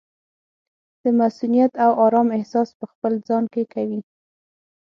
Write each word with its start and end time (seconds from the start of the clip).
د 1.01 1.03
مصؤنیت 1.19 1.73
او 1.83 1.91
ارام 2.05 2.27
احساس 2.37 2.69
پخپل 2.79 3.13
ځان 3.27 3.43
کې 3.53 3.63
کوي. 3.73 3.99